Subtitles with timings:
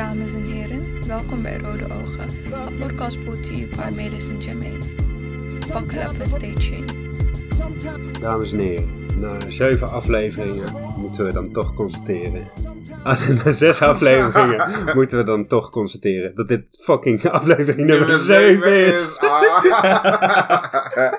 [0.00, 1.06] dames en heren.
[1.06, 2.28] Welkom bij Rode Ogen,
[2.68, 4.84] een podcast brought to you by Melis en Jermaine.
[5.72, 6.94] Buckle up and stay tuned.
[8.20, 8.88] Dames en heren,
[9.20, 12.48] na zeven afleveringen moeten we dan toch constateren.
[13.02, 18.86] Ah, na zes afleveringen moeten we dan toch constateren dat dit fucking aflevering nummer 7
[18.86, 19.18] is.
[19.18, 19.40] Ah.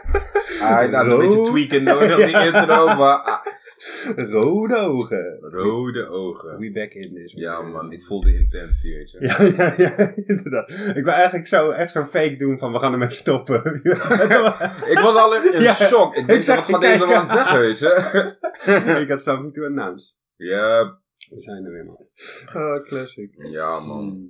[0.60, 3.42] Hij had een beetje tweaken nodig, die intro, maar...
[4.36, 5.38] Rode ogen.
[5.42, 6.58] Rode ogen.
[6.58, 7.34] We back in this.
[7.34, 9.18] Ja man, ik voel de intentie, weet je.
[9.20, 10.70] Ja, ja, ja, inderdaad.
[10.70, 13.64] Ik wil eigenlijk zo, echt zo'n fake doen van we gaan ermee stoppen.
[14.94, 16.16] Ik was al in, Ja, shock.
[16.16, 19.00] Ik ik denk, zag wat deze man zeggen, weet je.
[19.02, 20.14] ik had something to announce.
[20.36, 21.00] Ja,
[21.30, 22.08] We zijn er weer, man.
[22.54, 23.36] Oh, classic.
[23.38, 24.30] ja man.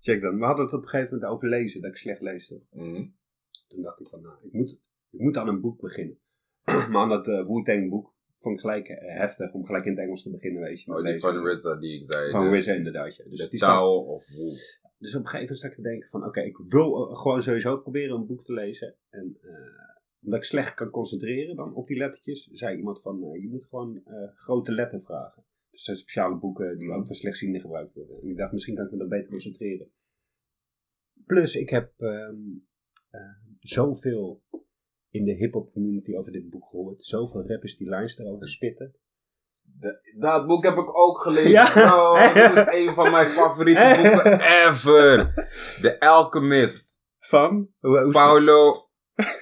[0.00, 0.38] Check dan.
[0.38, 2.60] We hadden het op een gegeven moment over lezen, dat ik slecht leesde.
[2.70, 3.04] Mhm.
[3.68, 4.78] Toen dacht ik van, nou, ik moet,
[5.10, 6.18] ik moet aan een boek beginnen.
[6.90, 10.00] maar aan dat uh, Wu-Tang boek vond ik gelijk eh, heftig om gelijk in het
[10.00, 10.90] Engels te beginnen, weet je.
[10.90, 11.20] Oh, die lezen.
[11.20, 12.30] van RZA die ik zei.
[12.30, 13.24] Van RZA inderdaad, ja.
[13.28, 14.50] Dus, De die staat- touw of woe.
[14.98, 17.42] dus op een gegeven moment sta ik te denken van, oké, ik wil eh, gewoon
[17.42, 18.96] sowieso proberen een boek te lezen.
[19.10, 19.50] En eh,
[20.22, 24.02] omdat ik slecht kan concentreren dan op die lettertjes, zei iemand van, je moet gewoon
[24.34, 25.44] grote letter vragen.
[25.70, 28.20] Dus dat zijn speciale boeken die ook voor slechtzienden gebruikt worden.
[28.22, 29.90] En ik dacht, misschien kan ik me dan beter concentreren.
[31.26, 32.28] Plus, ik heb eh,
[33.58, 34.42] zoveel
[35.14, 37.04] in de hip-hop community over dit boek gehoord.
[37.06, 38.94] Zoveel rappers die lines erover spitten.
[39.62, 41.50] De- dat boek heb ik ook gelezen.
[41.50, 41.70] Ja.
[41.70, 45.32] Bro, dat is een van mijn favoriete boeken ever.
[45.80, 46.96] The Alchemist.
[47.18, 47.68] Van?
[48.10, 48.88] Paulo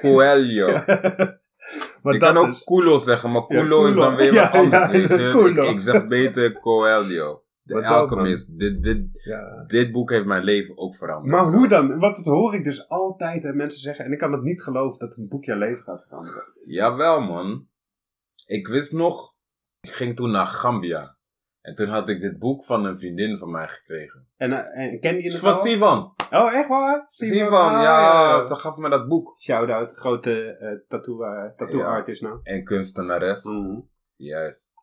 [0.00, 0.72] Coelho.
[2.02, 4.90] maar dat kan ook is- Culo zeggen, maar Ja, Culo is dan weer wat anders,
[4.90, 5.52] weet je.
[5.64, 7.42] Ik, ik zeg beter Coelho.
[7.62, 8.58] Wat dan, Alchemist.
[8.58, 9.64] Dit, dit, ja.
[9.66, 11.32] dit boek heeft mijn leven ook veranderd.
[11.32, 11.98] Maar hoe dan?
[11.98, 14.04] Want dat hoor ik dus altijd hè, mensen zeggen.
[14.04, 16.42] En ik kan het niet geloven dat een boek jouw leven gaat veranderen.
[16.66, 17.66] Jawel, man.
[18.46, 19.36] Ik wist nog,
[19.80, 21.16] ik ging toen naar Gambia.
[21.60, 24.28] En toen had ik dit boek van een vriendin van mij gekregen.
[24.36, 25.54] En, eh, en ken je Het van?
[25.54, 26.14] Sivan.
[26.30, 27.02] Oh, echt waar?
[27.06, 29.40] Sivan, Ah, ja, Ze gaf me dat boek.
[29.40, 31.84] Shout-out, grote eh, tattoo, eh, tattoo Ja.
[31.84, 32.40] artist nou.
[32.42, 33.44] En kunstenares.
[33.44, 33.80] Mhm.
[34.16, 34.81] Juist.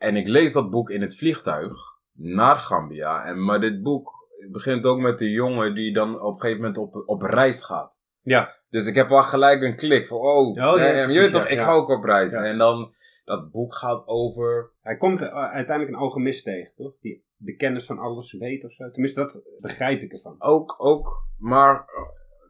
[0.00, 1.72] En ik lees dat boek in het vliegtuig
[2.12, 3.24] naar Gambia.
[3.24, 4.12] En, maar dit boek
[4.50, 7.98] begint ook met de jongen die dan op een gegeven moment op, op reis gaat.
[8.20, 8.56] Ja.
[8.68, 11.58] Dus ik heb al gelijk een klik van, oh, ja, damn, je weet toch, ik
[11.58, 11.64] ja.
[11.64, 12.34] ga ook op reis.
[12.34, 12.92] En dan,
[13.24, 16.92] dat boek gaat over, Hij komt eh, uiteindelijk een alchemist tegen, toch?
[17.00, 18.90] Die de kennis van alles weet of zo.
[18.90, 20.34] Tenminste, dat begrijp ik ervan.
[20.38, 21.84] ook, ook, maar,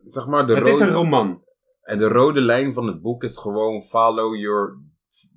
[0.07, 1.45] zeg maar, de het is een roman.
[1.83, 4.79] en de rode lijn van het boek is gewoon follow your,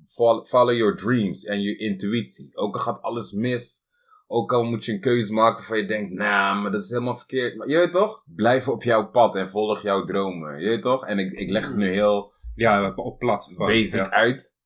[0.06, 2.56] follow, follow your dreams en je intuïtie.
[2.56, 3.88] Ook al gaat alles mis,
[4.26, 7.16] ook al moet je een keuze maken van je denkt, nou, maar dat is helemaal
[7.16, 7.56] verkeerd.
[7.56, 8.22] Maar je weet toch?
[8.34, 10.60] Blijf op jouw pad en volg jouw dromen.
[10.60, 11.06] Je weet toch?
[11.06, 13.52] En ik, ik leg het nu heel Ja, op plat.
[13.56, 14.10] basic Ja.
[14.10, 14.58] uit.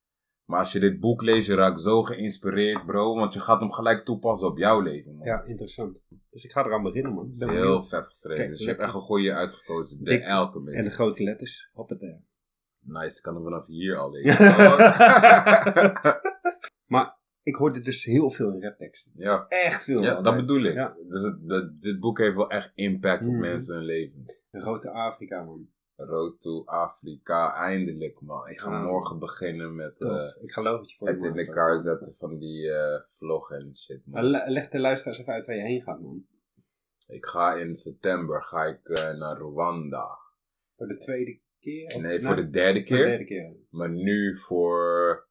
[0.45, 3.15] Maar als je dit boek leest, je raakt zo geïnspireerd, bro.
[3.15, 5.27] Want je gaat hem gelijk toepassen op jouw leven, man.
[5.27, 5.99] Ja, interessant.
[6.31, 7.29] Dus ik ga eraan beginnen, man.
[7.33, 7.89] Heel benieuwd.
[7.89, 8.39] vet geschreven.
[8.39, 9.99] Kijk, dus je hebt echt een goede uitgekozen.
[10.05, 10.21] De Dik.
[10.21, 10.95] En de Alchemist.
[10.95, 11.71] grote letters.
[11.73, 12.17] Hoppatee.
[12.81, 14.45] Nice, ik kan hem vanaf hier al lezen.
[16.95, 19.13] maar ik hoorde dus heel veel in rapteksten.
[19.15, 20.03] ja, Echt veel.
[20.03, 20.75] ja dat bedoel ik.
[20.75, 20.97] Ja.
[21.09, 23.41] Dus het, dat- dit boek heeft wel echt impact op Mhm.
[23.41, 24.47] mensen hun levens.
[24.51, 25.69] Grote Afrika, man.
[25.97, 28.49] Road to Afrika, eindelijk man.
[28.49, 32.15] Ik ga morgen beginnen met eh, ik geloof het je voor het in elkaar zetten
[32.15, 34.25] van die eh vlog en shit man.
[34.25, 36.27] le- leg de luisteraars even uit waar je heen gaat, man.
[37.09, 40.19] Ik ga in september ga ik, eh, naar Rwanda.
[40.77, 42.01] Voor de tweede keer?
[42.01, 43.07] Nee, voor de derde voor de keer.
[43.07, 43.57] derde keer.
[43.71, 45.29] Maar nu voor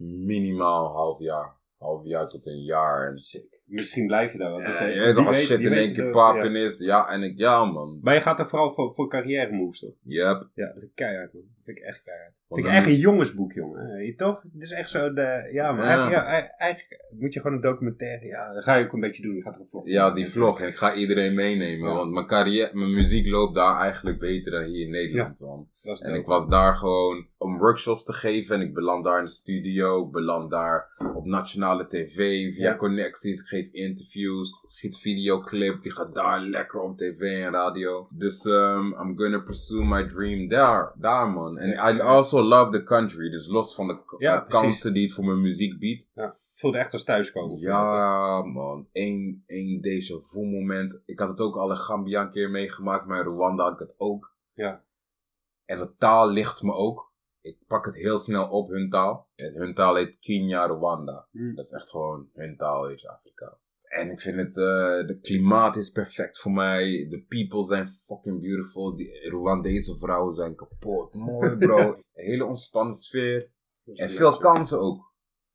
[0.00, 1.58] minimaal half jaar.
[1.76, 3.10] Half jaar tot een jaar.
[3.10, 3.59] En Sick.
[3.70, 4.60] Misschien blijf je daar wel.
[4.60, 6.66] Ja, je weet toch, als shit in één keer papen ja.
[6.66, 6.78] is.
[6.78, 7.98] Ja, en ik, ja man.
[8.02, 9.94] Maar je gaat er vooral voor, voor carrière moves, toch?
[10.02, 10.48] Yep.
[10.54, 11.42] Ja, dat is keihard, man.
[11.42, 12.32] Dat vind ik echt keihard.
[12.48, 14.04] Vind ik echt een jongensboek, jongen.
[14.04, 14.42] Je toch?
[14.52, 15.48] Het is echt zo de...
[15.52, 15.88] Ja, maar Ja.
[15.88, 18.26] Eigenlijk, ja, ei- eigenlijk moet je gewoon een documentaire...
[18.26, 19.34] Ja, dat ga je ook een beetje doen.
[19.34, 20.60] Je gaat er een vlog Ja, die vlog.
[20.60, 21.94] En ik ga iedereen meenemen.
[21.94, 25.38] Want mijn carrière, mijn muziek loopt daar eigenlijk beter dan hier in Nederland.
[25.38, 25.68] Want.
[25.82, 28.56] Is En ik was daar gewoon om workshops te geven.
[28.56, 30.04] En ik beland daar in de studio.
[30.06, 32.14] Ik beland daar op nationale tv
[32.54, 33.50] via connecties.
[33.50, 34.60] Ik interviews.
[34.64, 35.82] Schiet videoclip.
[35.82, 38.08] Die gaat daar lekker op tv en radio.
[38.10, 40.94] Dus um, I'm gonna pursue my dream daar.
[40.98, 41.58] Daar man.
[41.58, 41.94] En Ja.
[41.94, 43.30] I also love the country.
[43.30, 46.08] Dus los van de Ja, eh, kansen die het voor mijn muziek biedt.
[46.14, 47.58] Het voelde echt als thuiskomen.
[47.58, 48.88] Ja, man.
[48.92, 51.02] Eén, één deze voel moment.
[51.06, 53.78] Ik had het ook al in Gambia een keer meegemaakt, maar in Rwanda had ik
[53.78, 54.34] het ook.
[54.52, 54.84] Ja.
[55.64, 57.09] En de taal ligt me ook.
[57.42, 59.28] Ik pak het heel snel op hun taal.
[59.34, 61.26] En hun taal heet Kenya Rwanda.
[61.30, 61.54] Hm.
[61.54, 63.78] Dat is echt gewoon hun taal, weet je, Afrikaans.
[63.82, 67.06] En ik vind het, eh de klimaat is perfect voor mij.
[67.10, 68.96] De people zijn fucking beautiful.
[68.96, 71.14] Die Rwandese vrouwen zijn kapot.
[71.14, 71.78] Mooi, bro.
[71.94, 73.50] Een hele ontspannen sfeer.
[73.94, 75.08] En veel kansen ook.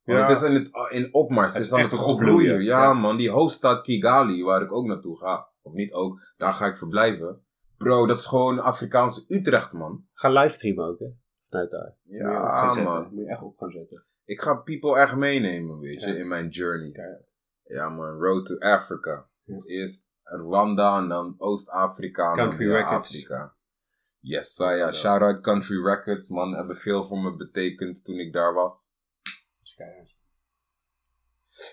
[0.04, 0.26] Want Ja.
[0.26, 1.52] het is in, het, in opmars.
[1.52, 2.62] Het Het is aan het groeien.
[2.62, 2.92] Ja, ja.
[2.92, 3.16] man.
[3.16, 5.48] Die hoofdstad Kigali, waar ik ook naartoe ga.
[5.62, 6.32] Of niet ook.
[6.36, 7.44] Daar ga ik verblijven.
[7.76, 10.04] Bro, dat is gewoon Afrikaanse Utrecht, man.
[10.12, 11.06] Ga livestreamen ook, hè?
[11.50, 11.94] Vanuit daar.
[12.02, 12.82] Moet Ja, zetten.
[12.92, 13.08] man.
[13.14, 14.04] Moet je echt op gaan zetten.
[14.24, 16.14] Ik ga people echt meenemen, weet je, Ja.
[16.18, 16.90] in mijn journey.
[16.90, 17.24] Keihard.
[17.64, 18.18] Ja, man.
[18.18, 19.26] Road to Africa.
[19.44, 22.32] Dus eerst Rwanda en dan Oost-Afrika.
[22.34, 23.06] Country Records.
[23.14, 23.54] Afrika.
[24.20, 24.92] Yes, ja.
[24.92, 26.52] Shout-out Country Records, man.
[26.54, 28.94] Hebben veel voor me betekend toen ik daar was.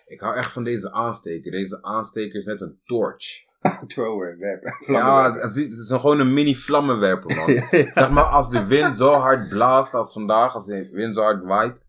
[0.05, 1.51] Ik hou echt van deze aansteker.
[1.51, 3.45] Deze aansteker is net een torch.
[3.87, 4.73] Thrower, werpen.
[4.95, 7.47] Ja, het is, het is een- gewoon een mini vlammenwerper, man.
[7.91, 11.43] Zeg maar, als de wind zo hard blaast als vandaag, als de wind zo hard
[11.43, 11.81] waait,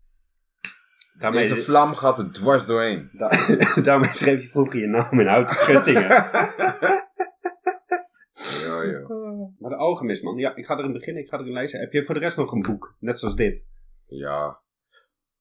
[1.19, 3.09] Daarmee, deze vlam gaat er dwars doorheen.
[3.17, 6.09] da- daarmee schreef je vroeger je naam in houten schuttingen.
[8.65, 9.07] Ja, ja.
[9.59, 10.37] maar de alchemist, man.
[10.37, 11.23] Ja, ik ga erin beginnen.
[11.23, 11.79] Ik ga erin lezen.
[11.79, 12.95] Heb je voor de rest nog een boek?
[12.99, 13.63] Net zoals dit.
[14.07, 14.59] Ja,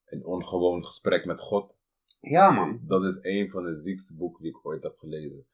[0.05, 1.77] een ongewoon gesprek met God.
[2.21, 2.81] Ja, man.
[2.87, 5.47] Dat is een van de ziekste boeken die ik ooit heb gelezen.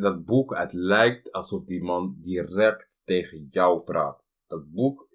[0.00, 4.24] Dat boek, het lijkt alsof die man direct tegen jou praat.
[4.46, 5.08] Dat boek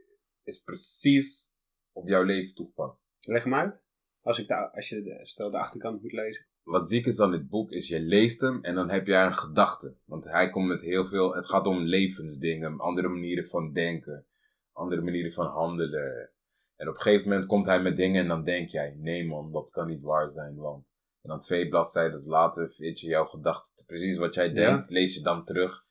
[0.43, 1.57] is precies
[1.91, 3.07] op jouw leven toegepast.
[3.19, 3.83] Leg hem uit.
[4.21, 6.45] Als, ik de, als je de, stel de achterkant moet lezen.
[6.63, 9.33] Wat ziek is aan dit boek is, je leest hem en dan heb jij een
[9.33, 9.97] gedachte.
[10.05, 14.25] Want hij komt met heel veel, het gaat om levensdingen, andere manieren van denken,
[14.71, 16.31] andere manieren van handelen.
[16.75, 19.51] En op een gegeven moment komt hij met dingen en dan denk jij, nee man,
[19.51, 20.89] dat kan niet waar zijn, want...
[21.21, 25.21] En dan twee bladzijden later weet je jouw gedachte, precies wat jij denkt, lees je
[25.21, 25.81] dan terug.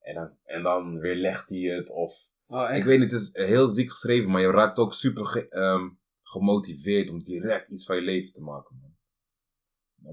[0.00, 2.12] En dan, en dan weer legt hij het of...
[2.46, 5.48] Oh, Ik weet niet, het is heel ziek geschreven, maar je raakt ook super ge-
[5.48, 5.88] ehm,
[6.22, 8.90] gemotiveerd om direct iets van je leven te maken, man.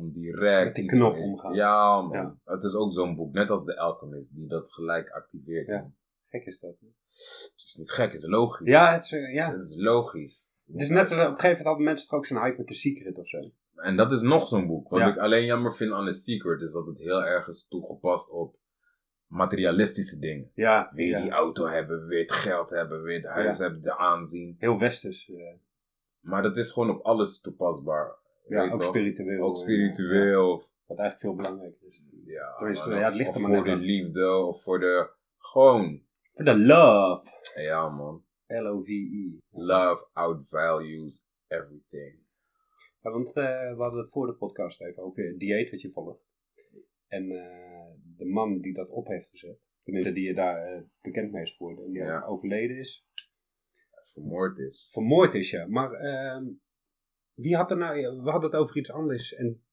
[0.01, 1.53] Om direct Met die iets knop omgaan.
[1.53, 2.11] Ja, man.
[2.11, 2.35] Ja.
[2.43, 5.67] Het is ook zo'n boek, net als The Alchemist, die dat gelijk activeert.
[5.67, 5.79] Ja.
[5.79, 5.95] man.
[6.29, 6.75] Gek is dat.
[6.79, 6.87] hè?
[6.87, 8.67] Het is niet gek, het is logisch.
[8.69, 9.51] Ja, het is, eh, ja.
[9.51, 10.51] Het is logisch.
[10.65, 12.67] Het is net zoals op een gegeven moment hadden mensen toch ook zo'n hype met
[12.67, 13.39] The Secret of zo.
[13.81, 14.89] En dat is nog zo'n boek.
[14.89, 15.07] Wat Ja.
[15.07, 18.55] ik alleen jammer vind aan The Secret is dat het heel erg is toegepast op
[19.27, 20.51] materialistische dingen.
[20.55, 21.21] Ja, Weer ja.
[21.21, 23.63] die auto hebben, weer het geld hebben, weer het huis Ja.
[23.63, 24.55] hebben, de aanzien.
[24.59, 25.29] heel westers.
[25.29, 25.35] eh,
[26.19, 28.15] Maar dat is gewoon op alles toepasbaar.
[28.47, 29.43] ja, ook spiritueel.
[29.43, 30.63] Ook eh, spiritueel.
[30.85, 32.01] wat eigenlijk veel belangrijker is.
[32.25, 33.77] ja, Tenminste, man, ja, het ligt er maar voor de aan.
[33.79, 34.29] liefde.
[34.35, 35.09] Of voor de...
[35.37, 36.01] Gewoon.
[36.33, 37.23] For the love.
[37.61, 38.23] Ja, man.
[38.47, 39.37] L-O-V-E.
[39.51, 42.19] Love outvalues everything.
[43.01, 43.43] Ja, want eh,
[43.75, 46.23] we hadden het voor de podcast even over het dieet wat je volgt.
[47.07, 47.87] En eh,
[48.17, 51.55] de man die dat op heeft gezet, tenminste die je daar eh, bekend mee is
[51.55, 52.25] geworden, en die Ja.
[52.25, 53.05] overleden is,
[54.03, 54.89] Vermoord is.
[54.93, 55.65] vermoord is ja.
[55.67, 56.45] Maar ehm,
[57.33, 59.33] wie had er nou, we hadden het over iets anders.
[59.35, 59.63] En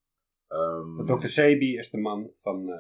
[0.49, 1.27] Ehm, Dr.
[1.27, 2.71] Sebi is de man van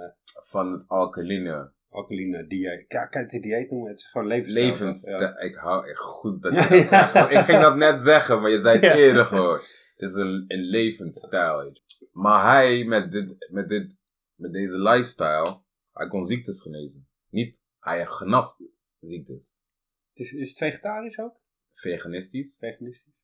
[0.44, 1.72] van het alkaline.
[1.96, 2.84] Alkaline dieet.
[2.88, 3.90] Ja, kan je het dieet noemen?
[3.90, 4.66] Het is gewoon levensstijl.
[4.66, 5.20] Levensstijl.
[5.20, 5.38] Ja.
[5.38, 6.84] Ik hou echt goed dat je dat ja.
[6.84, 7.30] zegt.
[7.30, 9.60] Ik ging dat net zeggen, maar je zei het eerder gewoon.
[9.96, 11.72] Het is een, een levensstijl.
[12.12, 13.96] Maar hij, met, dit, met, dit,
[14.34, 15.62] met deze lifestyle,
[15.92, 17.08] hij kon ziektes genezen.
[17.30, 18.64] Niet, hij genas
[18.98, 19.64] ziektes.
[20.12, 21.36] Is, is het vegetarisch ook?
[21.72, 22.58] Veganistisch.
[22.58, 23.14] Veganistisch?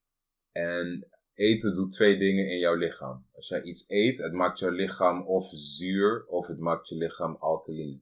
[0.52, 3.26] En eten doet twee dingen in jouw lichaam.
[3.32, 7.36] Als jij iets eet, het maakt jouw lichaam of zuur, of het maakt je lichaam
[7.36, 8.00] alkaline.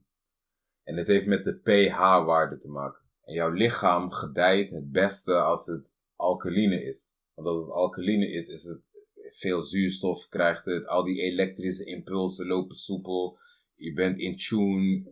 [0.91, 3.01] En het heeft met de pH-waarde te maken.
[3.23, 7.19] En jouw lichaam gedijt het beste als het alkaline is.
[7.33, 8.81] Want als het alkaline is, is het
[9.29, 13.37] veel zuurstof, krijgt het, al die elektrische impulsen lopen soepel.
[13.75, 15.03] Je bent in tune.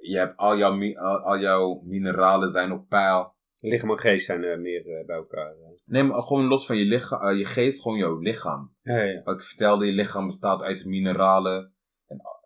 [0.00, 3.34] Je hebt al jouw, al, al jouw mineralen zijn op peil.
[3.56, 5.54] Lichaam en geest zijn er meer eh, bij elkaar.
[5.54, 5.68] eh.
[5.84, 8.74] Nee, maar gewoon los van je, lichaam, eh, je geest, gewoon jouw lichaam.
[8.82, 9.22] Ja, ja.
[9.22, 11.74] Wat ik vertelde, je lichaam bestaat uit mineralen.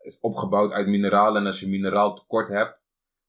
[0.05, 1.41] Is opgebouwd uit mineralen.
[1.41, 2.79] En als je mineraal tekort hebt,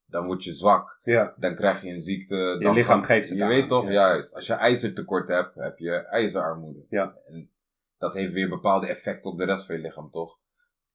[0.06, 1.00] dan word je zwak.
[1.04, 1.34] ja.
[1.38, 2.58] Dan krijg je een ziekte.
[2.60, 3.92] Dan lichaam gaat- geeft het Je aan, weet toch, ja.
[3.92, 4.36] juist.
[4.36, 6.86] Als je ijzertekort hebt, heb je ijzerarmoede.
[6.90, 7.18] Ja.
[7.28, 7.52] En
[7.98, 10.40] dat heeft weer bepaalde effecten op de rest van je lichaam, toch?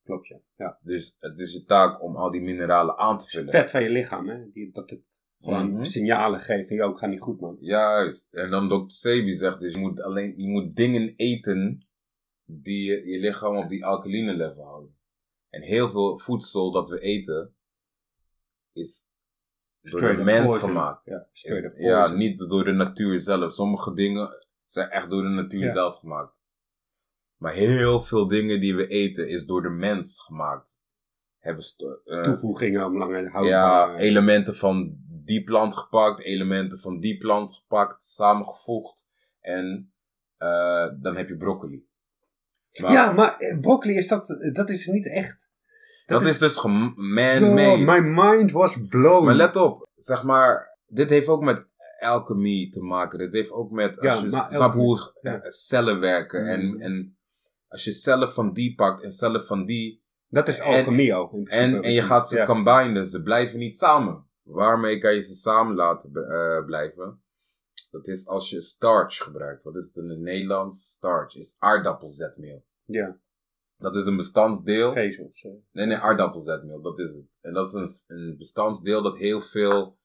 [0.05, 0.39] Klopt, ja.
[0.57, 0.79] ja.
[0.83, 3.51] Dus het is je taak om al die mineralen aan te vullen.
[3.53, 4.51] Vet van je lichaam, hè?
[4.53, 5.01] Die, dat het
[5.41, 5.85] gewoon Mhm.
[5.85, 7.57] signalen geeft van, yo, ik ga niet goed, man.
[7.61, 8.33] Juist.
[8.35, 8.83] En dan Dr.
[8.87, 11.87] Sebi zegt dus, je moet, alleen, je moet dingen eten
[12.45, 14.99] die je, je lichaam op die alkaline level houden.
[15.51, 17.55] En heel veel voedsel dat we eten
[18.73, 19.11] is
[19.81, 20.69] door de mens poison.
[20.69, 21.05] gemaakt.
[21.05, 21.29] Ja,
[22.05, 23.53] Is- niet door de natuur zelf.
[23.53, 25.71] Sommige dingen zijn echt door de natuur Ja.
[25.73, 26.35] zelf gemaakt.
[27.37, 30.85] Maar heel veel dingen die we eten is door de mens gemaakt.
[31.39, 33.95] Hebben sto- eh, Toevoegingen om lange ja, houdbaar...
[33.97, 39.09] elementen van die plant gepakt, elementen van die plant gepakt, samengevoegd.
[39.41, 39.93] En
[40.37, 41.89] eh, dan heb je broccoli.
[42.81, 44.27] Maar ja, maar eh, broccoli is dat...
[44.53, 45.49] dat is niet echt...
[46.07, 47.85] dat, is, dus man-made.
[47.85, 49.25] my mind was blown.
[49.25, 51.67] Maar let op, zeg maar, dit heeft ook met
[51.99, 53.19] alchemy te maken.
[53.19, 55.35] Dat heeft ook met, Ja, als je snap hoe ja.
[55.35, 56.47] eh, cellen werken.
[56.47, 56.81] En, Mhm.
[56.81, 57.17] en
[57.69, 60.03] als je cellen van die pakt en cellen van die.
[60.29, 61.33] Dat is alchemie ook.
[61.33, 61.47] in.
[61.47, 63.07] En, en je gaat ze combinen.
[63.07, 64.25] Ze blijven niet samen.
[64.43, 67.23] Waarmee kan je ze samen laten eh, blijven?
[67.91, 69.63] Dat is als je starch gebruikt.
[69.63, 70.91] Wat is het in het Nederlands?
[70.91, 72.65] Starch is aardappelzetmeel.
[72.85, 73.19] Ja,
[73.77, 74.93] Dat is een bestandsdeel.
[74.93, 75.47] vezels.
[75.73, 77.27] Nee, nee, aardappelzetmeel, dat is het.
[77.41, 77.73] En dat is
[78.07, 79.99] een, een bestandsdeel dat heel veel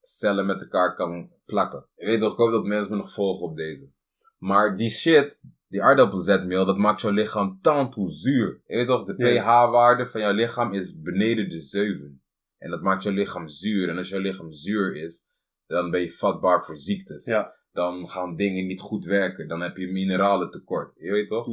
[0.00, 1.86] cellen met elkaar kan plakken.
[1.94, 3.92] Je weet toch, ik hoop dat mensen me nog volgen op deze.
[4.38, 8.62] Maar die shit, die aardappelzetmeel, dat maakt jouw lichaam tantoe zuur.
[8.66, 12.22] Je weet toch, de pH-waarde van jouw lichaam is beneden de 7.
[12.58, 13.88] En dat maakt jouw lichaam zuur.
[13.88, 15.28] En als jouw lichaam zuur is,
[15.66, 17.24] dan ben je vatbaar voor ziektes.
[17.26, 17.54] Ja.
[17.72, 19.48] Dan gaan dingen niet goed werken.
[19.48, 20.92] Dan heb je mineralen tekort.
[20.96, 21.46] Je weet toch?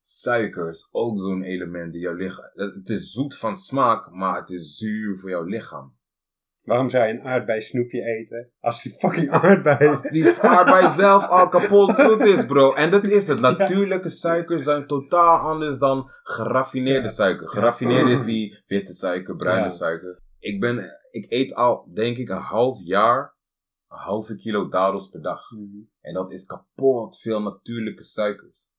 [0.00, 2.50] Suiker is ook zo'n element die jouw lichaam.
[2.54, 5.94] Het is zoet van smaak, maar het is zuur voor jouw lichaam.
[6.62, 10.10] Waarom zou je een aardbei snoepje eten als die fucking aardbei Als is?
[10.10, 12.72] die aardbei zelf al kapot zoet is, bro.
[12.74, 13.40] En dat is het.
[13.40, 17.08] Natuurlijke suikers zijn totaal anders dan geraffineerde Ja.
[17.08, 17.48] suiker.
[17.48, 19.70] Geraffineerde is die witte suiker, bruine Ja.
[19.70, 20.18] suiker.
[20.38, 20.84] Ik ben,
[21.16, 23.36] ik eet al, denk ik, een half jaar
[23.88, 25.50] een halve kilo dadels per dag.
[25.50, 25.82] Mhm.
[26.00, 28.70] En dat is kapot veel natuurlijke suikers.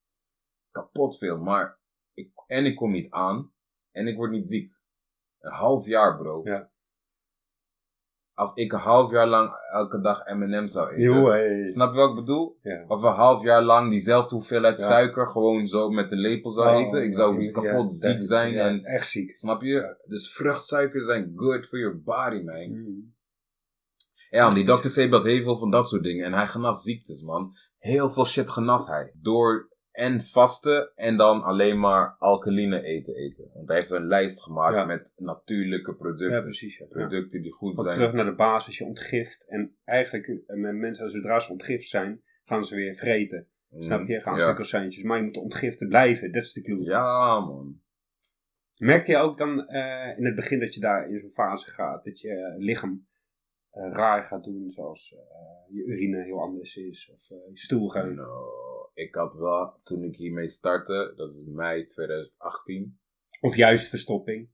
[0.72, 1.80] Kapot veel, maar
[2.14, 3.54] ik, en ik kom niet aan
[3.92, 4.74] en ik word niet ziek.
[5.40, 6.42] Een half jaar, bro.
[6.44, 6.72] Ja.
[8.38, 11.24] Als ik een half jaar lang elke dag M&M zou eten.
[11.26, 11.66] Hey.
[11.66, 12.58] Snap je wat ik bedoel?
[12.62, 12.86] Ja.
[12.88, 14.86] Of een half jaar lang diezelfde hoeveelheid Ja.
[14.86, 17.04] suiker gewoon zo met de lepel zou Oh, eten.
[17.04, 18.54] Ik zou kapot ja, ziek zijn.
[18.54, 19.36] ja, En, Echt ziek.
[19.36, 19.98] snap je?
[20.06, 22.70] Dus vruchtsuikers zijn good for your body, man.
[22.82, 22.92] Mhm.
[24.30, 26.26] Ja, en die dokter zei dat heel veel van dat soort dingen.
[26.26, 27.56] En hij genas ziektes, man.
[27.78, 29.12] Heel veel shit genas hij.
[29.22, 33.50] Door en vasten en dan alleen maar alkaline eten eten.
[33.54, 34.86] Want hij heeft een lijst gemaakt Ja.
[34.86, 36.38] met natuurlijke producten.
[36.38, 36.78] Ja, precies.
[36.78, 36.86] Ja.
[36.86, 37.96] Producten die goed zijn.
[37.96, 39.46] terug naar de basis, je ontgift.
[39.48, 43.48] En eigenlijk, eh, mensen, zodra ze ontgift zijn, gaan ze weer vreten.
[43.70, 44.22] Mm, Snap je?
[44.22, 45.04] Gaan ze croissantjes.
[45.04, 46.84] Maar je moet ontgiften blijven, dat is de clue.
[46.84, 47.82] Ja, man.
[48.78, 52.04] Merkte je ook dan eh, in het begin dat je daar in zo'n fase gaat,
[52.04, 53.08] dat je eh, lichaam
[53.72, 55.16] raar gaat doen, zoals
[55.70, 58.16] je urine heel anders is, of je stoelgang?
[58.16, 58.67] Nou,
[58.98, 63.00] ik had wel, toen ik hiermee startte, dat is mei 2018.
[63.42, 64.50] Of juist verstopping?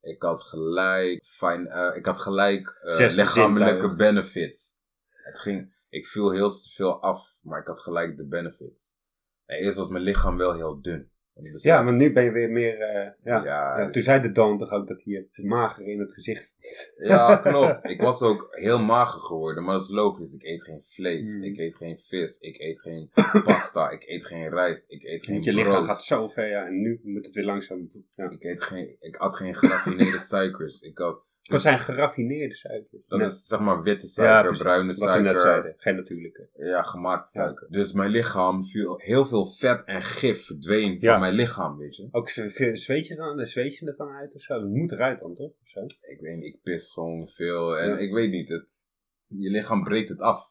[0.00, 4.78] Ik had gelijk, fijn, eh, ik had gelijk eh, lichamelijke benefits.
[5.08, 9.00] Het ging, ik viel heel veel af, maar ik had gelijk de benefits.
[9.44, 11.11] En eerst was mijn lichaam wel heel dun.
[11.34, 12.80] Dus, Ja, maar nu ben je weer meer.
[12.80, 13.12] eh, ja.
[13.24, 16.54] ja, Ja, dus- toen zei de Dawn toch ook dat hij mager in het gezicht.
[16.96, 17.78] ja, klopt.
[17.82, 20.34] Ik was ook heel mager geworden, maar dat is logisch.
[20.34, 21.44] Ik eet geen vlees, Mm.
[21.44, 23.10] ik eet geen vis, ik eet geen
[23.44, 26.66] pasta, ik eet geen rijst, ik eet geen Want je lichaam gaat zo ver, ja,
[26.66, 27.90] en nu moet het weer langzaam.
[28.14, 28.30] Ja.
[28.30, 30.82] Ik, eet geen, ik had geen geraffineerde suikers.
[30.82, 33.02] Ik had, Dat zijn geraffineerde suikers.
[33.06, 35.22] dat is zeg maar witte Ja, suiker, bruine wat we suiker.
[35.32, 36.48] net zeiden, geen natuurlijke.
[36.56, 37.44] Ja, gemaakte Ja.
[37.44, 37.66] suiker.
[37.70, 41.10] Dus mijn lichaam viel heel veel vet en gif verdween Ja.
[41.10, 42.08] van mijn lichaam, weet je.
[42.10, 44.54] Ook zweet je dan, zweet je er dan uit of zo?
[44.54, 45.50] Het moet eruit dan toch?
[45.50, 45.80] Of zo?
[45.82, 47.96] Ik weet niet, ik pis gewoon veel en Ja.
[47.98, 48.88] ik weet niet, het,
[49.26, 50.50] je lichaam breekt het af.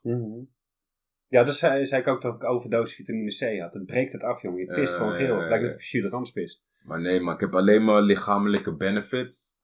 [1.27, 3.73] Ja, dat zei, zei ik ook dat ik overdosis vitamine C had.
[3.73, 4.59] Het breekt het af, jongen.
[4.59, 5.39] Je pist Eh, gewoon geel.
[5.39, 6.65] Het lijkt eh, of je Jules pist.
[6.83, 9.59] Maar nee, maar ik heb alleen maar lichamelijke benefits.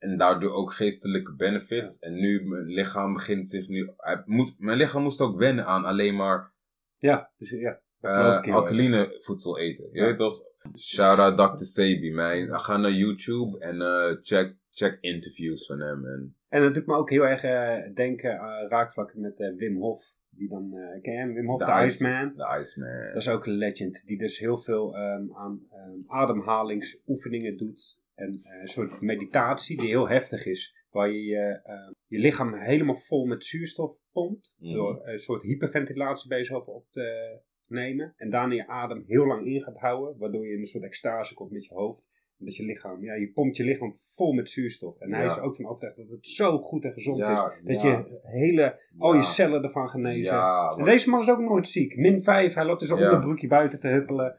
[0.00, 1.98] En daardoor ook geestelijke benefits.
[1.98, 3.90] En nu, mijn lichaam begint zich nu...
[3.96, 6.52] hij moet, mijn lichaam moest ook wennen aan alleen maar
[6.98, 7.80] Ja, dus ja.
[8.00, 9.84] eh alkaline voedsel eten.
[9.92, 10.06] Je Ja.
[10.06, 10.34] weet toch?
[10.78, 11.64] Shout out Dr.
[11.64, 12.60] Sebi, man.
[12.60, 16.04] Ga naar YouTube en eh, check, check interviews van hem.
[16.04, 20.02] En, En dat doet me ook heel erg eh, denken aan raakvlakken met Wim Hof.
[20.30, 20.70] Die dan,
[21.02, 21.34] ken je hem?
[21.34, 22.32] Wim Hof, de, Ice- Iceman.
[22.36, 23.06] De Iceman.
[23.06, 24.02] Dat is ook een legend.
[24.04, 27.98] Die dus heel veel ehm, aan ehm, ademhalingsoefeningen doet.
[28.20, 30.76] En eh, een soort meditatie die heel heftig is.
[30.90, 34.54] Waar je je, ehm, je lichaam helemaal vol met zuurstof pompt.
[34.58, 34.72] Mhm.
[34.72, 38.12] Door een soort hyperventilatie bij jezelf op te nemen.
[38.16, 40.18] En daarna je adem heel lang in gaat houden.
[40.18, 42.08] Waardoor je in een soort extase komt met je hoofd.
[42.42, 44.98] Dat je lichaam, ja, je pompt je lichaam vol met zuurstof.
[44.98, 45.26] En hij Ja.
[45.26, 47.64] is er ook van overtuigd dat het zo goed en gezond Ja, is.
[47.64, 47.90] Dat ja.
[47.90, 50.34] je hele, al je cellen ervan genezen.
[50.76, 51.96] En deze man is ook nooit ziek.
[51.96, 53.04] Min 5, hij loopt zijn Ja.
[53.06, 54.38] onderbroekje buiten te huppelen.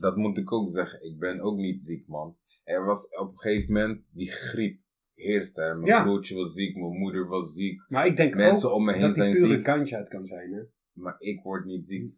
[0.00, 1.04] dat moet ik ook zeggen.
[1.04, 2.36] Ik ben ook niet ziek, man.
[2.70, 4.80] Er was op een gegeven moment die griep
[5.14, 5.62] heerste.
[5.62, 5.74] hè.
[5.74, 6.02] Mijn Ja.
[6.02, 7.84] broertje was ziek, mijn moeder was ziek.
[7.88, 9.64] Maar ik denk Mensen ook om me heen dat zijn pure ziek.
[9.64, 10.52] ganja het kan zijn.
[10.52, 10.60] Hè?
[10.92, 12.14] Maar ik word niet ziek.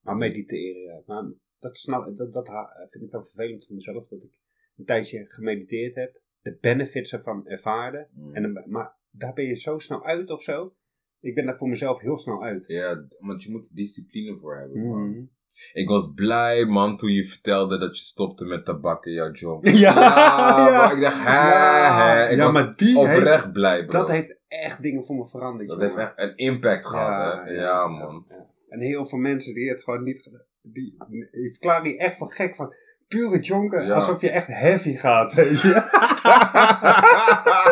[0.00, 0.22] Maar Ziek.
[0.22, 1.02] mediteren, ja.
[1.06, 2.48] Maar dat, snap, dat, dat
[2.90, 4.08] vind ik dan vervelend voor mezelf.
[4.08, 4.38] Dat ik
[4.76, 6.20] een tijdje gemediteerd heb.
[6.40, 8.08] De benefits ervan ervaarde.
[8.12, 8.34] Mm.
[8.34, 10.74] En dan, maar daar ben je zo snel uit of zo.
[11.20, 12.64] Ik ben daar voor mezelf heel snel uit.
[12.66, 15.30] Ja, want je moet er discipline voor hebben.
[15.72, 19.66] Ik was blij, man, toen je vertelde dat je stopte met tabak in jouw job.
[19.84, 20.70] Ja, ja.
[20.70, 22.14] maar ik dacht, hè, Ja.
[22.16, 22.28] hè.
[22.30, 23.98] Ik Ja, was maar die oprecht heeft- blij, bro.
[24.00, 25.68] Dat heeft echt dingen voor me veranderd.
[25.68, 25.96] Dat jongen.
[25.98, 27.50] heeft echt een impact gehad, hè.
[27.50, 28.24] Ja, man.
[28.28, 28.46] ja.
[28.68, 30.44] En heel veel mensen die het gewoon niet gedaan.
[30.62, 32.74] Die, die verklaren die echt voor gek van
[33.08, 33.84] pure jonker.
[33.86, 33.94] Ja.
[33.94, 35.72] Alsof je echt heavy gaat, weet je.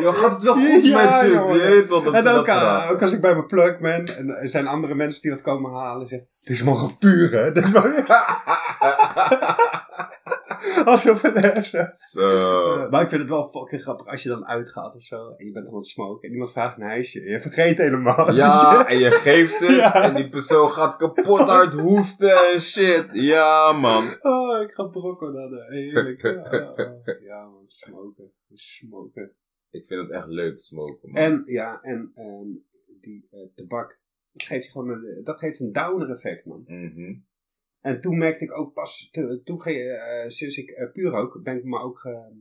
[0.00, 1.28] Yo, gaat het wel goed Ja, met je?
[1.32, 1.58] jongen.
[1.58, 4.04] Weet toch dat En ze ook, dat eh, ook als ik bij mijn plug ben
[4.04, 7.30] en er zijn andere mensen die dat komen halen en zeggen: Dit is maar puur,
[7.32, 7.52] hè?
[7.52, 8.04] Dit is maar
[10.84, 11.70] Alsof het is.
[12.10, 12.28] Zo.
[12.74, 15.46] Eh, maar ik vind het wel fucking grappig als je dan uitgaat of zo en
[15.46, 17.20] je bent aan het smoken en iemand vraagt een ijsje.
[17.20, 18.32] Je vergeet helemaal.
[18.34, 19.94] Ja, en je geeft het Ja.
[20.02, 23.06] en die persoon gaat kapot hard hoesten en shit.
[23.12, 24.02] Ja, man.
[24.20, 25.58] Oh, ik ga brokken dan.
[25.58, 26.22] eh, Heerlijk.
[26.22, 26.74] Ja.
[27.20, 28.32] ja, man, smoken.
[28.54, 29.32] Smoken.
[29.70, 31.22] Ik vind het echt leuk, smoken, man.
[31.22, 32.48] En ja, en ehm,
[33.00, 34.00] die eh, tabak,
[34.32, 36.62] dat geeft, gewoon een, dat geeft een downer effect, man.
[36.66, 37.14] Mhm.
[37.80, 41.40] En toen merkte ik ook pas, te- toen ge- eh, sinds ik eh, puur rook,
[41.42, 42.36] ben ik me ook ehm,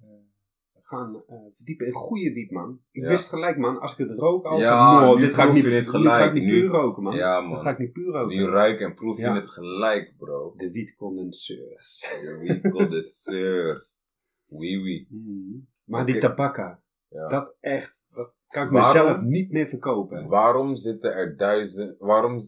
[0.00, 0.08] eh,
[0.82, 2.80] gaan eh, verdiepen in goede wiet, man.
[2.90, 3.08] Ik Ja.
[3.08, 5.62] wist gelijk, man, als ik het rook al, Ja, "No, nu dit ga ik niet,
[5.64, 7.16] je het dit ga ik gelijk, niet nu- puur roken, man.
[7.16, 7.72] Ja, Dat ga man.
[7.72, 8.36] ik niet puur roken.
[8.36, 9.34] Nu ruik en proef je Ja.
[9.34, 10.54] het gelijk, bro.
[10.56, 12.10] De wietcondenseurs.
[12.22, 14.04] We condenseurs.
[14.46, 15.06] Oui, oui.
[15.10, 15.68] Mm.
[15.90, 17.28] Maar die tabakka, Ja.
[17.28, 18.92] dat echt, dat kan ik Waarom?
[18.92, 20.28] mezelf niet meer verkopen.
[20.28, 21.98] Waarom zitten er duizend...
[21.98, 22.38] Waarom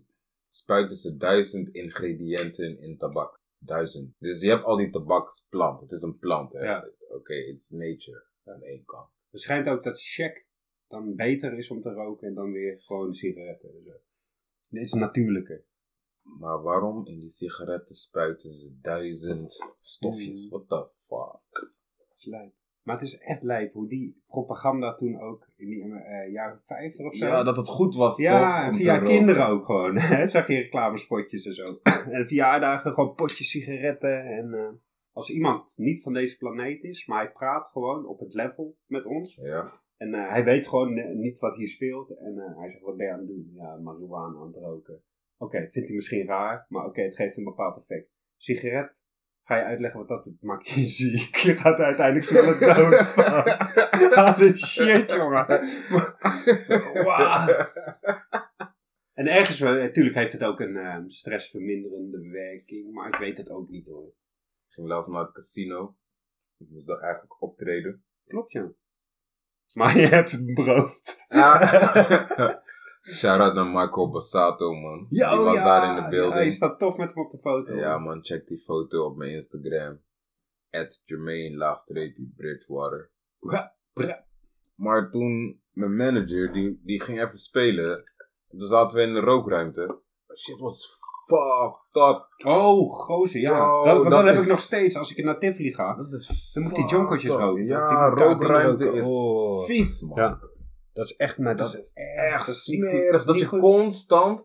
[0.49, 3.41] spuiten ze duizend ingrediënten in tabak?
[3.59, 4.15] Duizend.
[4.19, 5.81] Dus je hebt al die tabaksplant.
[5.81, 6.59] Het is een plant, hè?
[6.59, 6.89] Ja.
[7.09, 8.25] Oké, it's nature.
[8.45, 9.09] Aan één kant.
[9.31, 10.47] Het schijnt ook dat check
[10.89, 13.69] dan beter is om te roken en dan weer gewoon sigaretten.
[13.69, 13.93] en zo.
[14.69, 15.65] Dit is natuurlijker.
[16.23, 20.43] Maar waarom in die sigaretten spuiten ze duizend stofjes?
[20.45, 20.51] Mm.
[20.51, 21.73] What the fuck?
[21.99, 22.53] Dat is lijp.
[22.83, 27.07] Maar het is echt lijp hoe die propaganda toen ook in die eh, jaren 50
[27.07, 27.27] of zo.
[27.27, 28.77] Ja, dat het goed was, Ja, toch?
[28.77, 29.99] via kinderen ook gewoon.
[30.17, 31.65] hè, Zag je reclamespotjes en zo.
[32.17, 34.25] en verjaardagen gewoon potjes sigaretten.
[34.25, 34.69] En eh,
[35.13, 39.07] als iemand niet van deze planeet is, maar hij praat gewoon op het level met
[39.07, 39.37] ons.
[39.43, 39.67] Ja.
[39.97, 42.11] En eh, hij weet gewoon niet wat hier speelt.
[42.11, 43.53] En hij zegt, wat ben je aan het doen?
[43.55, 45.03] Ja, marihuana aan het roken.
[45.39, 48.11] Oké, vindt hij misschien raar, maar oké, het geeft een bepaald effect.
[48.37, 48.95] Sigaret,
[49.45, 50.43] ga je uitleggen wat dat doet?
[50.43, 51.35] Maakt je ziek.
[51.35, 53.25] Je gaat uiteindelijk sneller dood van.
[54.13, 55.47] Ah, de shit, jongen.
[59.13, 63.69] En ergens, natuurlijk heeft het ook een eh, stressverminderende werking, maar ik weet het ook
[63.69, 64.07] niet hoor.
[64.07, 65.97] Ik ging laatst naar het casino.
[66.59, 68.05] Ik moest daar eigenlijk optreden.
[68.27, 68.73] Klopt ja.
[69.75, 71.25] Maar je hebt het beroofd.
[73.03, 75.07] Shout-out naar Michael Bassato, man.
[75.09, 76.45] Ja, die oh was ja, daar in de Ja, building.
[76.45, 77.75] je staat tof met hem op de foto.
[77.75, 80.01] Ja, man, check die foto op mijn Instagram.
[80.71, 83.11] At Jermaine, laagstreepje, Bridgewater.
[83.41, 84.25] Ja, ja.
[84.75, 88.05] Maar toen, mijn manager, die, die ging even spelen.
[88.49, 90.01] Toen zaten we in de rookruimte.
[90.39, 92.47] Shit was fucked up.
[92.47, 93.49] Oh, gozer, ja.
[93.49, 95.95] Zo, dat dat, dat heb ik nog steeds als ik naar Tivoli ga.
[95.97, 97.65] Dat is Dan moet ik die jonkertjes roken.
[97.67, 99.65] Ja, rookruimte is Oh.
[99.65, 100.19] vies, man.
[100.19, 100.41] Ja.
[100.93, 103.25] Dat is echt, maar Dat dat, is echt is smerig.
[103.25, 103.61] Dat je goed.
[103.61, 104.45] constant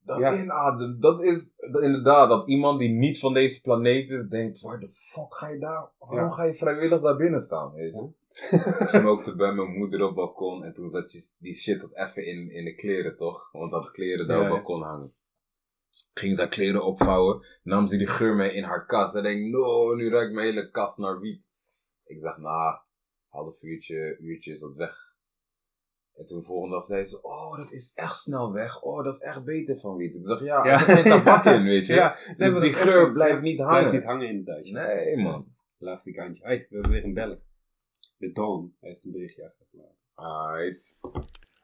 [0.00, 0.42] dat Ja.
[0.42, 1.02] inademt.
[1.02, 4.88] Dat is dat- inderdaad dat iemand die niet van deze planeet is, denkt: waar de
[4.92, 5.90] fuck ga je daar?
[5.98, 6.34] Waarom Ja.
[6.34, 7.72] ga je vrijwillig daar binnen staan?
[7.72, 8.08] Weet je?
[8.80, 11.94] ik smokte bij mijn moeder op het balkon en toen zat je die shit dat
[11.94, 13.48] even in, in de kleren, toch?
[13.52, 15.14] Want dat kleren daar Ja, op het balkon hangen.
[16.14, 19.14] Ging ze haar kleren opvouwen, nam ze die geur mee in haar kast.
[19.14, 21.42] Ze denkt, no, nu ruikt mijn hele kast naar wiet.
[22.04, 22.76] Ik dacht, nou,
[23.28, 24.96] half uurtje, uurtje is dat weg.
[26.16, 28.82] En toen de volgende dag zei ze, oh, dat is echt snel weg.
[28.82, 30.14] Oh, dat is echt beter van wiet.
[30.14, 30.72] Ik dacht, ja, Ja.
[30.72, 31.94] er zit geen tabak in, weet je.
[32.02, 33.72] Ja, dus maar dat die geur blijft niet hangen.
[33.78, 34.70] Blijft niet hangen in het Duits.
[34.70, 35.54] Nee, man.
[35.78, 36.42] Laat die kantje.
[36.44, 37.38] Hey, we hebben weer een beller.
[38.18, 39.96] De Dawn heeft een berichtje achtergelaten.
[40.14, 40.94] Aight.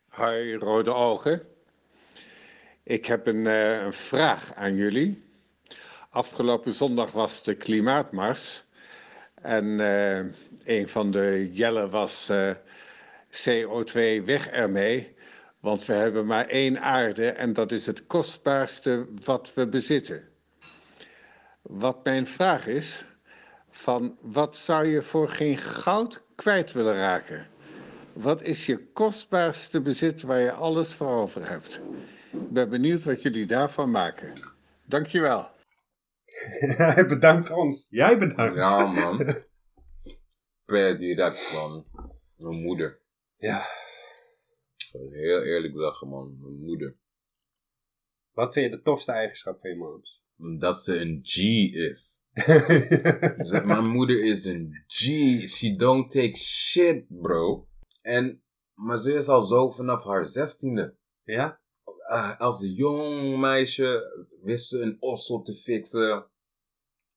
[0.08, 1.42] Hoi, rode ogen.
[2.82, 5.22] Ik heb een, eh, een vraag aan jullie.
[6.10, 8.64] Afgelopen zondag was de klimaatmars.
[9.34, 10.18] En eh,
[10.64, 12.50] een van de jellen was eh,
[13.36, 15.14] CO2 weg ermee.
[15.60, 20.28] Want we hebben maar één aarde en dat is het kostbaarste wat we bezitten.
[21.62, 23.04] Wat mijn vraag is,
[23.70, 27.46] van wat zou je voor geen goud kwijt willen raken?
[28.12, 31.80] Wat is je kostbaarste bezit waar je alles voor over hebt?
[32.32, 34.32] Ik ben benieuwd wat jullie daarvan maken.
[34.84, 35.46] Dankjewel.
[36.92, 37.86] Hij bedankt ons.
[37.90, 38.56] Jij bedankt.
[38.56, 39.34] Ja, man.
[40.64, 41.84] Per direct, man.
[42.36, 43.01] Mijn moeder.
[43.42, 43.66] Ja.
[44.92, 46.36] Het heel eerlijk zeggen, man.
[46.40, 46.96] Mijn moeder.
[48.32, 50.22] Wat vind je de tofste eigenschap van je moms?
[50.58, 51.36] Dat ze een G
[51.72, 52.24] is.
[53.50, 55.02] Zeg, Mijn moeder is een G.
[55.48, 57.68] She don't take shit, bro.
[58.00, 58.42] En,
[58.74, 60.96] maar ze is al zo vanaf haar zestiende.
[61.22, 61.60] ja?
[62.08, 64.02] eh, als een jong meisje
[64.42, 66.18] wist ze een ossel te fixen.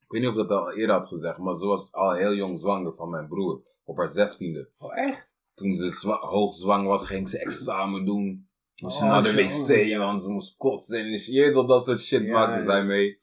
[0.01, 2.33] Ik weet niet of ik dat al eerder had gezegd, maar ze was al heel
[2.33, 3.63] jong zwanger van mijn broer.
[3.83, 4.71] Op haar zestiende.
[4.77, 5.33] Oh, echt?
[5.55, 8.49] Toen ze zwa- hoogzwanger was, ging ze examen doen.
[8.81, 10.99] Moest ze Oh, naar de wc, want ze moest kotsen.
[10.99, 13.19] En je dat dat soort shit Ja, maakte zij mee.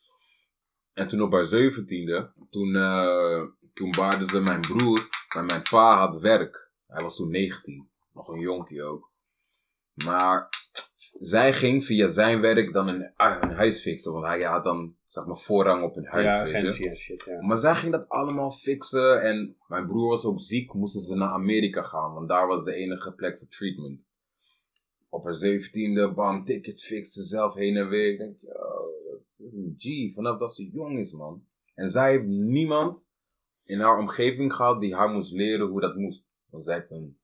[0.92, 3.40] En toen op haar zeventiende, toen, eh
[3.74, 5.08] toen baarde ze mijn broer.
[5.34, 6.70] Maar mijn pa had werk.
[6.86, 7.90] Hij was toen 19.
[8.12, 9.10] Nog een jonkie ook.
[10.04, 10.48] Maar
[11.24, 14.12] zij ging via zijn werk dan een, ah, een huis fixen.
[14.12, 16.36] Want hij had dan, zeg maar, voorrang op een huis.
[16.36, 17.46] Ja, agentie en shit, ja.
[17.46, 19.22] Maar zij ging dat allemaal fixen.
[19.22, 20.72] En mijn broer was ook ziek.
[20.72, 22.14] Moesten ze naar Amerika gaan.
[22.14, 24.00] Want daar was de enige plek voor treatment.
[25.08, 27.22] Op haar zeventiende, bam, tickets fixen.
[27.22, 28.12] Zelf heen en weer.
[28.12, 30.14] Ik denk, yo, dat is, dat is een G.
[30.14, 31.44] Vanaf dat ze jong is, man.
[31.74, 33.10] En zij heeft niemand
[33.64, 36.28] in haar omgeving gehad die haar moest leren hoe dat moest.
[36.50, 37.16] Want zij heeft een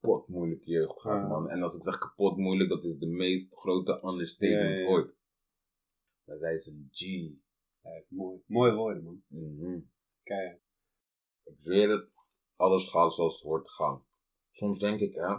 [0.00, 1.26] kapot moeilijke jeugd gehad, Ja.
[1.28, 1.48] man.
[1.48, 4.86] En als ik zeg kapot moeilijk, dat is de meest grote understatement Ja, ja, ja.
[4.88, 5.14] ooit.
[6.24, 7.00] Maar zij is een G.
[7.82, 8.42] Ja, mooi.
[8.46, 9.22] Mooie woorden, man.
[9.28, 9.78] Mhm.
[10.22, 10.60] Kijk.
[11.44, 12.08] Ik zweer het,
[12.56, 14.02] alles gaat zoals het hoort te gaan.
[14.50, 15.36] Soms denk ik, hè,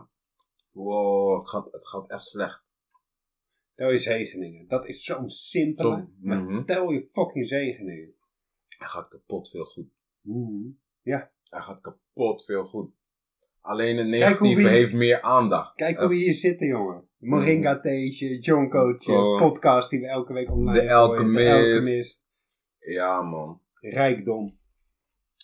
[0.72, 2.64] wow, het gaat, het gaat echt slecht.
[3.76, 4.68] Tel je zegeningen.
[4.68, 6.08] Dat is zo'n simpele.
[6.22, 6.66] Maar mhm.
[6.66, 8.14] tel je fucking zegeningen.
[8.78, 9.90] Hij gaat kapot veel goed.
[10.22, 10.70] Mhm.
[11.02, 11.30] Hij
[11.62, 12.94] gaat kapot veel goed.
[13.70, 15.76] Alleen het negatieve heeft meer aandacht.
[15.76, 17.08] Kijk hoe we hier zitten, jongen.
[17.18, 19.40] Moringa theetje, John Coachje, Oh.
[19.42, 20.94] podcast die we elke week online De.
[20.94, 22.26] Alchemist.
[22.78, 23.62] Ja, man.
[23.80, 24.58] Rijkdom.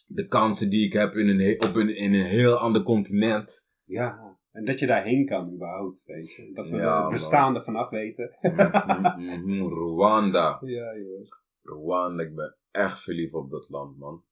[0.07, 3.73] De kansen die ik heb in een, op een, in een heel ander continent.
[3.83, 4.37] Ja.
[4.51, 6.51] En dat je daarheen kan überhaupt, weet je.
[6.53, 8.37] Dat we Ja, er bestaande vanaf weten.
[8.41, 10.59] Mhm, mhm, Rwanda.
[10.65, 11.21] Ja, joh.
[11.63, 14.23] Rwanda, ik ben echt verliefd op dat land, man.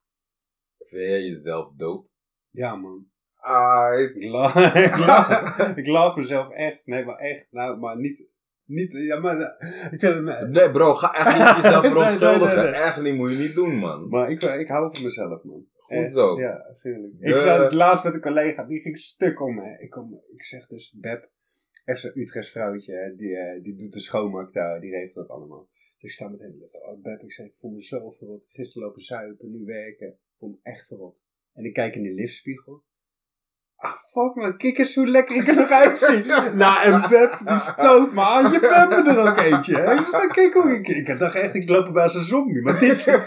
[0.77, 2.07] Vind jij jezelf dope?
[2.49, 3.11] Ja, man.
[3.45, 6.81] Ah, Ik lach, ik, lach, ik lach mezelf echt.
[6.85, 7.47] Nee, maar echt.
[7.51, 8.23] Nou, maar niet...
[8.65, 9.37] niet ja, maar...
[9.39, 10.49] eh, Ik vind het...
[10.49, 12.55] Nee, bro, ga echt niet jezelf verontschuldigen.
[12.55, 12.81] nee, nee, nee.
[12.81, 14.09] Echt niet, moet je niet doen, man.
[14.09, 15.65] Maar ik, ik hou van mezelf, man.
[15.75, 16.39] Goed Echt, zo.
[16.39, 17.19] Ja, tuurlijk.
[17.19, 19.77] De- Ik zat het laatst met een collega, die ging stuk om me.
[19.79, 21.29] Ik, kom, ik zeg dus, Beb,
[21.85, 25.27] echt zo'n Utrechts vrouwtje, hè, die, eh, die doet de schoonmaak daar, die regelt dat
[25.27, 25.69] allemaal.
[25.71, 28.43] Dus ik sta meteen met, oh Beb, ik zeg, ik voel me zo verrot.
[28.47, 30.07] Gisteren lopen zuipen, nu werken.
[30.07, 31.17] Ik voel me echt verrot.
[31.53, 32.83] En ik kijk in de liftspiegel.
[33.83, 36.25] Ah, fuck man, kijk eens hoe lekker ik er nog uitzie.
[36.63, 38.51] nou, en Beb, die stoot me aan.
[38.51, 39.95] Je bent me er ook eentje, hè.
[40.11, 40.87] Maar Kijk hoe ik...
[40.87, 42.61] Ik dacht echt, ik loop bij als een zombie.
[42.61, 43.07] Maar dit is...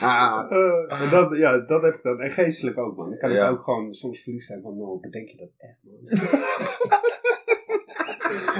[0.00, 2.20] Eh, en dat, ja, dat heb ik dan.
[2.20, 3.08] En geestelijk ook, man.
[3.10, 3.46] Dan kan Ja.
[3.46, 5.98] ik ook gewoon soms verliefd zijn van, nou, bedenk je dat echt, man.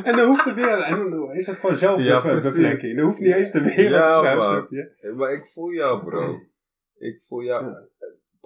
[0.08, 2.96] en dan hoeft er weer, en dan is het gewoon zelf Ja, ja, bevlekking.
[2.96, 5.12] Dan hoeft niet eens Ja, te snap je?
[5.16, 6.40] Maar ik voel jou, bro.
[6.98, 7.64] Ik voel jou.
[7.64, 7.82] Ja.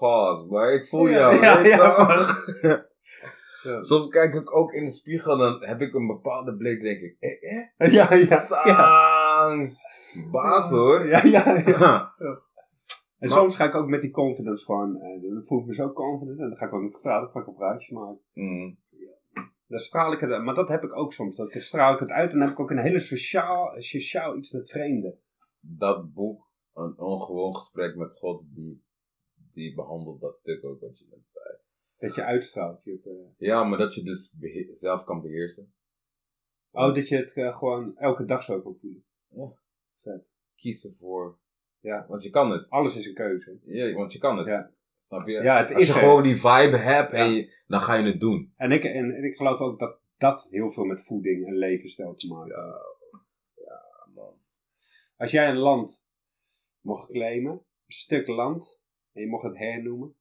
[0.01, 1.35] Pause, maar ik voel Ja, jou.
[1.41, 2.89] ja, weet je
[3.69, 3.83] ja.
[3.83, 7.17] Soms kijk ik ook in de spiegel, dan heb ik een bepaalde blik, denk ik,
[7.19, 7.31] eh,
[7.77, 8.37] eh, Ja, ja, ja.
[8.37, 9.79] Sang.
[10.31, 11.07] Baas hoor.
[11.07, 12.15] Ja, ja, ja.
[12.19, 12.39] Ja.
[13.19, 15.93] En soms ga ik ook met die confidence gewoon, eh, dan voel ik me zo
[15.93, 18.21] confident en dan ga ik ook met straal, ik een praatjes maken.
[18.33, 18.79] Mm.
[19.67, 21.37] Dan straal ik het, maar dat heb ik ook soms.
[21.37, 24.51] Dan straal ik het uit en dan heb ik ook een hele sociaal, sociaal iets
[24.53, 25.19] met vreemden.
[25.61, 28.85] Dat boek, Een ongewoon gesprek met God, die,
[29.55, 31.45] die behandelt dat stuk ook wat je net zei.
[31.99, 32.85] Dat je uitstraalt.
[32.85, 34.37] Je, hebt, eh, Ja, maar dat je dus
[34.71, 35.73] zelf kan beheersen.
[36.71, 39.05] oh, dat je het eh, gewoon elke dag zo kan voelen.
[40.57, 41.39] Kiezen voor.
[41.81, 42.07] Ja.
[42.09, 42.71] Want je kan het.
[42.71, 43.59] Alles is een keuze.
[43.65, 44.47] Ja, want je kan het.
[44.47, 44.71] Ja.
[44.99, 45.33] Snap je?
[45.43, 47.37] Ja, het Als is je gewoon die vibe hebt, en Ja.
[47.37, 48.53] je, dan ga je het doen.
[48.57, 52.15] En ik, en, en ik geloof ook dat dat heel veel met voeding en levensstijl
[52.15, 54.15] te maken heeft.
[54.15, 54.35] man.
[55.17, 56.05] Als jij een land
[56.81, 58.80] mocht claimen, een stuk land,
[59.13, 60.15] en je mocht het hernoemen,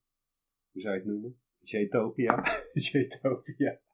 [0.72, 1.40] hoe zou je het noemen?
[1.64, 2.44] Jetopia.
[2.74, 3.80] Jetopia.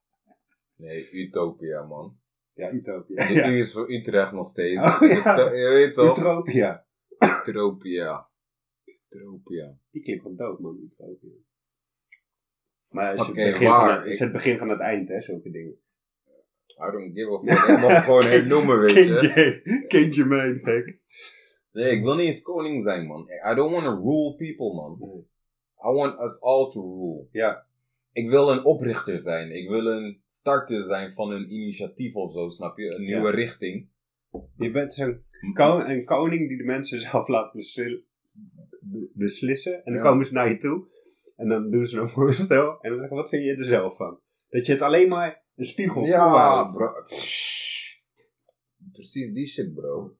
[0.77, 2.19] Nee, Utopia, man.
[2.53, 3.27] Ja, Utopia.
[3.27, 3.49] De Ja.
[3.49, 4.83] U is voor Utrecht nog steeds.
[4.83, 5.51] Oh, ja.
[5.51, 6.17] Je weet toch?
[6.17, 6.85] Utopia.
[7.47, 8.29] Utopia.
[8.85, 9.77] Utopia.
[9.91, 11.29] Die klinkt wel dood, man, Utopia.
[12.89, 13.87] Maar het is, Oké, het begin waar?
[13.89, 15.79] van het, is het begin van het eind, hè, zulke dingen.
[16.77, 17.75] I don't give a fuck.
[17.75, 19.61] Ik mag het gewoon hernoemen, weet je.
[19.63, 20.99] J, King Jermaine, gek.
[21.75, 23.27] Nee, ik wil niet eens koning zijn, man.
[23.51, 25.23] I don't want to rule people, man.
[25.91, 27.27] I want us all to rule.
[27.31, 27.65] Ja,
[28.11, 29.51] Ik wil een oprichter zijn.
[29.55, 32.85] Ik wil een starter zijn van een initiatief of zo, snap je?
[32.95, 33.87] Een nieuwe richting.
[34.57, 35.23] je bent zo'n
[35.87, 38.03] een koning die de mensen zelf laat besli-
[38.81, 39.73] be- beslissen.
[39.85, 40.09] En dan Ja.
[40.09, 40.85] komen ze naar je toe.
[41.35, 42.77] En dan doen ze een voorstel.
[42.81, 44.19] En dan zeggen wat vind je er zelf van?
[44.49, 46.73] Dat je het alleen maar een spiegel Ja, voorhoudt.
[46.73, 46.91] bro.
[48.91, 50.15] Precies die shit, bro.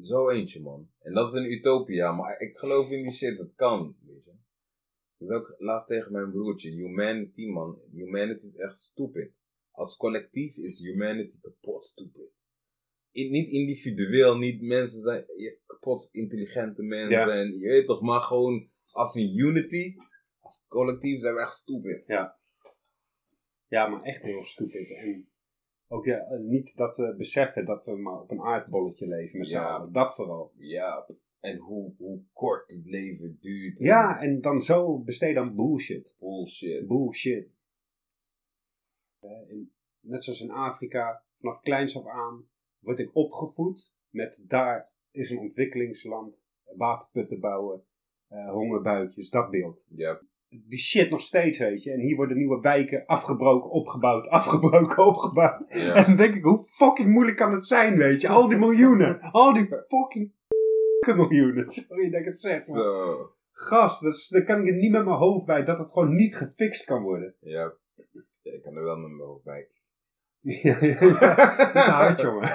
[0.00, 0.90] Zo eentje, man.
[0.98, 4.30] En dat is een utopia, maar ik geloof in die shit, dat kan, weet je.
[5.18, 7.80] Ik zei ook laatst tegen mijn broertje, humanity, man.
[7.92, 9.32] Humanity is echt stupid.
[9.70, 12.30] als collectief is humanity kapot stupid.
[13.10, 17.34] In- niet individueel, niet mensen zijn je- kapot intelligente mensen.
[17.34, 17.40] Ja.
[17.42, 19.94] En je weet toch, maar gewoon als een unity,
[20.40, 22.04] als collectief zijn we echt stupid.
[23.68, 24.88] Ja, maar echt heel stupid.
[24.90, 25.28] En
[25.94, 29.48] ook ja, eh, niet dat we beseffen dat we maar op een aardbolletje leven met
[29.50, 29.74] z'n Ja.
[29.76, 29.92] allen.
[29.92, 30.52] Dat vooral.
[30.56, 31.06] Ja,
[31.40, 33.78] en hoe, hoe kort het leven duurt.
[33.78, 36.14] en Ja, en dan zo besteden aan bullshit.
[36.18, 36.86] Bullshit.
[36.86, 37.48] Bullshit.
[39.20, 44.92] Eh, in- net zoals in Afrika, vanaf kleins af aan word ik opgevoed met daar
[45.10, 46.36] is een ontwikkelingsland,
[46.76, 47.84] waterputten bouwen,
[48.28, 49.84] eh, hongerbuikjes, dat beeld.
[49.88, 50.20] Ja,
[50.68, 51.90] Die shit nog steeds, weet je.
[51.92, 55.64] En hier worden nieuwe wijken afgebroken, opgebouwd, afgebroken, opgebouwd.
[55.68, 55.94] ja.
[55.94, 58.28] En dan denk ik, hoe fucking moeilijk kan het zijn, weet je?
[58.28, 59.20] Al die miljoenen.
[59.20, 60.32] Al die fucking
[61.16, 61.66] miljoenen.
[61.66, 62.66] Sorry dat ik het zeg.
[62.66, 63.30] Maar Zo.
[63.52, 66.84] gast, daar kan ik het niet met mijn hoofd bij dat het gewoon niet gefixt
[66.84, 67.34] kan worden.
[67.40, 67.72] Ja.
[68.42, 69.68] ja, ik kan er wel met mijn hoofd bij.
[70.62, 70.98] ja, ja.
[71.00, 72.48] Dat is hard, jongen.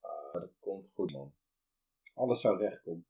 [0.00, 1.32] Ah, dat komt goed, man.
[2.14, 3.06] Alles zou rechtkomen.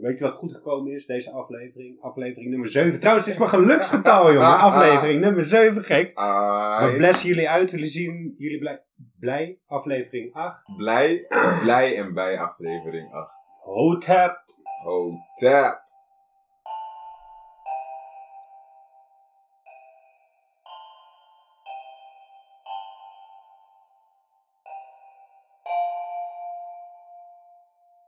[0.00, 2.00] Weet je wat goed gekomen is, deze aflevering?
[2.02, 2.98] Aflevering nummer 7.
[3.00, 4.58] Trouwens, het is mijn geluksgetal, jongen.
[4.58, 6.14] Aflevering nummer 7, gek.
[6.14, 8.34] We Ah, blessen jullie uit, willen zien.
[8.38, 8.82] Jullie blij,
[9.18, 9.58] blij.
[9.66, 10.64] Aflevering 8.
[10.76, 11.26] blij,
[11.62, 13.32] blij en bij aflevering 8.
[13.60, 14.44] Hotep.
[14.84, 15.88] Hotep.